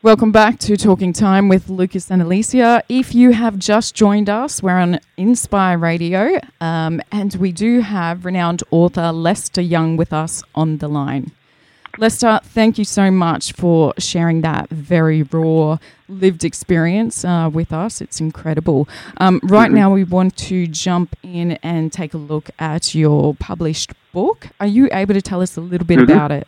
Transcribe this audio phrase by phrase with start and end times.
[0.00, 2.84] Welcome back to Talking Time with Lucas and Alicia.
[2.88, 8.24] If you have just joined us, we're on Inspire Radio, um, and we do have
[8.24, 11.32] renowned author Lester Young with us on the line.
[11.98, 15.78] Lester, thank you so much for sharing that very raw
[16.08, 18.00] lived experience uh, with us.
[18.00, 18.88] It's incredible.
[19.16, 23.94] Um, right now, we want to jump in and take a look at your published
[24.12, 24.46] book.
[24.60, 26.12] Are you able to tell us a little bit mm-hmm.
[26.12, 26.46] about it?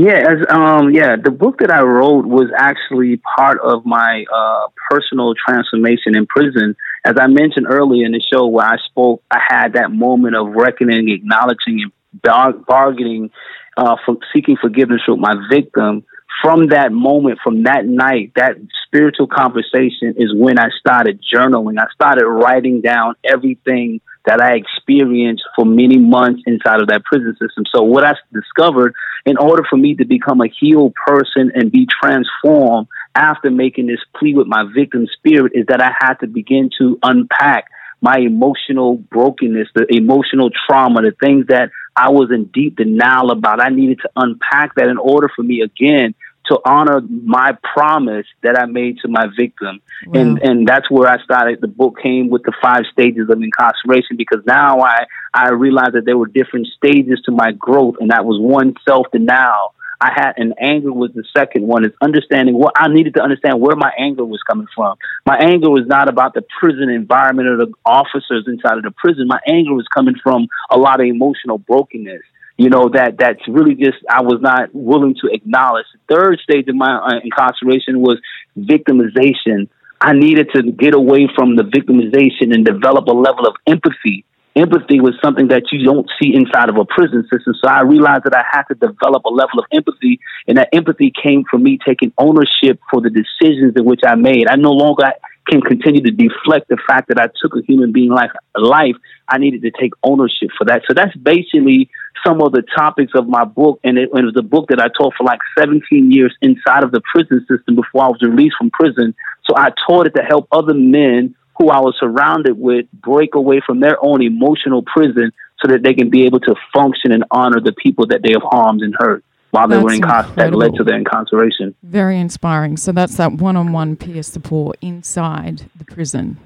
[0.00, 4.68] Yeah, as um, yeah, the book that I wrote was actually part of my uh,
[4.90, 6.74] personal transformation in prison.
[7.04, 10.52] As I mentioned earlier in the show, where I spoke, I had that moment of
[10.52, 11.92] reckoning, acknowledging, and
[12.22, 13.30] bar- bargaining,
[13.76, 16.06] uh, for seeking forgiveness with my victim.
[16.42, 21.78] From that moment, from that night, that spiritual conversation is when I started journaling.
[21.78, 27.36] I started writing down everything that I experienced for many months inside of that prison
[27.40, 27.64] system.
[27.74, 28.94] So what I discovered
[29.24, 34.00] in order for me to become a healed person and be transformed after making this
[34.16, 37.64] plea with my victim spirit is that I had to begin to unpack
[38.00, 41.70] my emotional brokenness, the emotional trauma, the things that
[42.00, 43.60] I was in deep denial about.
[43.60, 46.14] I needed to unpack that in order for me again
[46.46, 49.80] to honor my promise that I made to my victim.
[50.06, 50.20] Wow.
[50.20, 51.60] And and that's where I started.
[51.60, 56.06] The book came with the five stages of incarceration because now I, I realized that
[56.06, 59.74] there were different stages to my growth and that was one self denial.
[60.00, 63.60] I had and anger was the second one is understanding what I needed to understand
[63.60, 64.96] where my anger was coming from.
[65.26, 69.26] My anger was not about the prison environment or the officers inside of the prison.
[69.28, 72.22] My anger was coming from a lot of emotional brokenness
[72.60, 75.86] you know that that's really just I was not willing to acknowledge.
[75.94, 78.20] The third stage of my uh, incarceration was
[78.58, 79.70] victimization.
[79.98, 84.26] I needed to get away from the victimization and develop a level of empathy.
[84.56, 87.54] Empathy was something that you don't see inside of a prison system.
[87.62, 91.12] So I realized that I had to develop a level of empathy, and that empathy
[91.12, 94.48] came from me taking ownership for the decisions in which I made.
[94.48, 95.12] I no longer
[95.48, 98.96] can continue to deflect the fact that I took a human being life life.
[99.28, 100.82] I needed to take ownership for that.
[100.86, 101.88] So that's basically
[102.26, 104.88] some of the topics of my book, and it, it, was a book that I
[104.88, 108.70] taught for like 17 years inside of the prison system before I was released from
[108.70, 109.14] prison.
[109.48, 113.60] So I taught it to help other men who I was surrounded with break away
[113.64, 117.60] from their own emotional prison so that they can be able to function and honor
[117.60, 120.54] the people that they have harmed and hurt while that's they were in contact that
[120.54, 121.74] led to their incarceration.
[121.82, 122.78] Very inspiring.
[122.78, 126.38] So that's that one on one peer support inside the prison.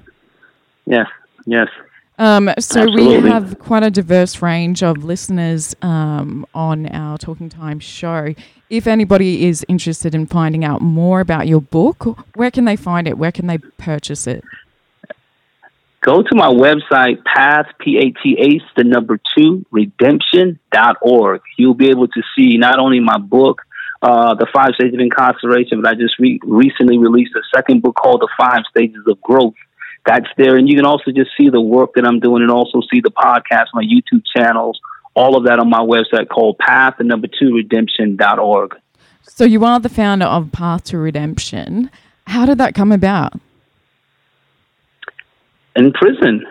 [0.85, 1.07] Yes,
[1.45, 1.69] yes.
[2.17, 3.19] Um, so Absolutely.
[3.19, 8.33] we have quite a diverse range of listeners um, on our Talking Time show.
[8.69, 13.07] If anybody is interested in finding out more about your book, where can they find
[13.07, 13.17] it?
[13.17, 14.43] Where can they purchase it?
[16.05, 21.41] Go to my website, path, P-A-T-H, the number two, redemption.org.
[21.57, 23.63] You'll be able to see not only my book,
[24.03, 27.95] uh, The Five Stages of Incarceration, but I just re- recently released a second book
[27.95, 29.55] called The Five Stages of Growth
[30.05, 30.57] that's there.
[30.57, 33.09] And you can also just see the work that I'm doing and also see the
[33.09, 34.79] podcast, my YouTube channels,
[35.15, 38.75] all of that on my website called path and number two redemption.org.
[39.23, 41.89] So you are the founder of Path to Redemption.
[42.27, 43.33] How did that come about?
[45.75, 46.45] In prison.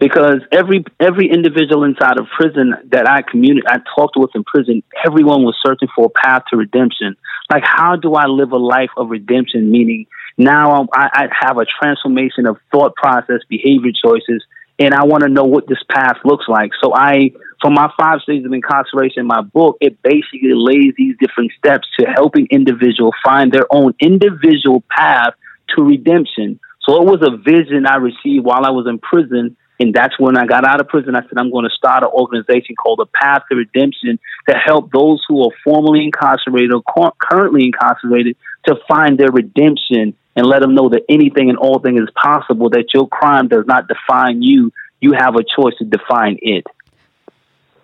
[0.00, 4.82] Because every every individual inside of prison that I communicate, I talked with in prison,
[5.06, 7.16] everyone was searching for a path to redemption.
[7.48, 9.70] Like, how do I live a life of redemption?
[9.70, 14.44] Meaning, now I, I have a transformation of thought process, behavior choices,
[14.78, 16.72] and I want to know what this path looks like.
[16.82, 17.30] So I,
[17.62, 22.06] for my five stages of incarceration, my book, it basically lays these different steps to
[22.06, 25.34] helping individual find their own individual path
[25.76, 26.58] to redemption.
[26.86, 29.56] So it was a vision I received while I was in prison.
[29.80, 31.16] And that's when I got out of prison.
[31.16, 34.92] I said, I'm going to start an organization called the Path to Redemption to help
[34.92, 38.36] those who are formerly incarcerated or currently incarcerated
[38.66, 42.70] to find their redemption and let them know that anything and all things is possible,
[42.70, 44.72] that your crime does not define you.
[45.00, 46.64] You have a choice to define it.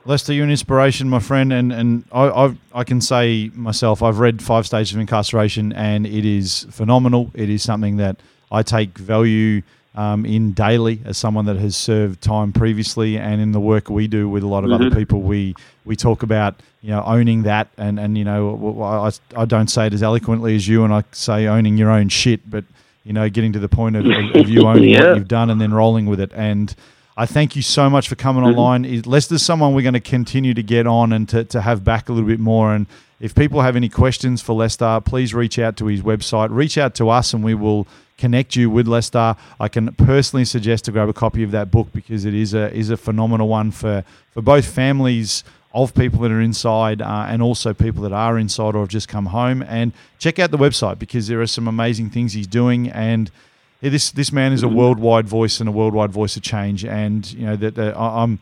[0.04, 4.18] Lester, you're an inspiration, my friend, and and I I've, i can say myself, I've
[4.18, 7.30] read Five Stages of Incarceration, and it is phenomenal.
[7.34, 8.16] It is something that
[8.50, 9.62] I take value
[9.94, 14.06] um, in daily as someone that has served time previously, and in the work we
[14.06, 14.86] do with a lot of mm-hmm.
[14.86, 15.54] other people, we
[15.84, 19.86] we talk about you know owning that, and and you know I, I don't say
[19.86, 22.64] it as eloquently as you, and I say owning your own shit, but
[23.04, 25.08] you know getting to the point of, of you owning yeah.
[25.08, 26.74] what you've done and then rolling with it, and
[27.20, 28.58] I thank you so much for coming mm-hmm.
[28.58, 29.02] online.
[29.02, 32.14] Lester's someone we're going to continue to get on and to, to have back a
[32.14, 32.72] little bit more.
[32.74, 32.86] And
[33.20, 36.94] if people have any questions for Lester, please reach out to his website, reach out
[36.94, 37.86] to us, and we will
[38.16, 39.36] connect you with Lester.
[39.60, 42.72] I can personally suggest to grab a copy of that book because it is a
[42.72, 45.44] is a phenomenal one for for both families
[45.74, 49.08] of people that are inside uh, and also people that are inside or have just
[49.08, 49.62] come home.
[49.68, 52.88] And check out the website because there are some amazing things he's doing.
[52.88, 53.30] And
[53.80, 56.84] yeah, this this man is a worldwide voice and a worldwide voice of change.
[56.84, 58.38] And you know that, that I- I'm.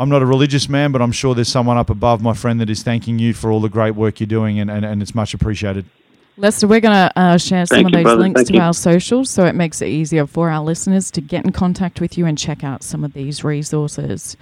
[0.00, 2.70] I'm not a religious man, but I'm sure there's someone up above, my friend, that
[2.70, 5.34] is thanking you for all the great work you're doing, and, and, and it's much
[5.34, 5.86] appreciated.
[6.36, 8.20] Lester, we're going to uh, share some Thank of you, those brother.
[8.20, 8.60] links Thank to you.
[8.60, 12.16] our socials so it makes it easier for our listeners to get in contact with
[12.16, 14.36] you and check out some of these resources.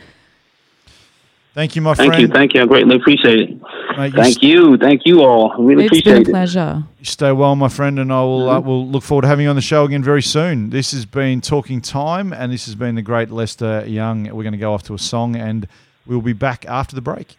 [1.55, 2.31] Thank you, my Thank friend.
[2.35, 2.61] Thank you, thank you.
[2.61, 3.59] I greatly appreciate it.
[3.97, 5.53] Mate, you Thank you, thank you all.
[5.53, 6.31] I really It's been a appreciate it.
[6.31, 6.85] pleasure.
[7.03, 8.69] Stay well, my friend, and I will uh, Mm-hmm.
[8.69, 10.71] will look forward to having you on the show again very soon.
[10.71, 14.25] This has been Talking Time, and this has been the great Lester Young.
[14.25, 15.67] We're going to go off to a song, and
[16.07, 17.37] we'll be back after the break.